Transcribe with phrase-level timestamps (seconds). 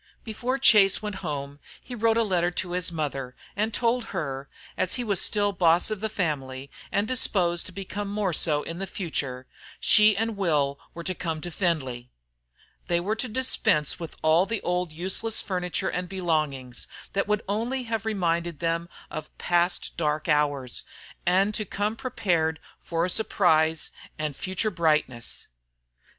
[0.23, 4.95] Before Chase went home he wrote a letter to his mother, and told her, as
[4.95, 8.87] he was still boss of the family, and disposed to become more so in the
[8.87, 9.45] future,
[9.79, 12.09] she and Will were to come to Findlay.
[12.87, 17.83] They were to dispense with all the old useless furniture and belongings, that would only
[17.83, 20.83] have reminded them of past dark hours,
[21.27, 25.47] and to come prepared for a surprise and future brightness.